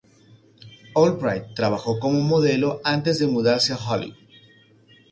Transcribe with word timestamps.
Albright 0.95 1.53
trabajó 1.53 1.99
como 1.99 2.21
modelo 2.21 2.81
antes 2.83 3.19
de 3.19 3.27
mudarse 3.27 3.73
a 3.73 3.77
Hollywood. 3.77 4.17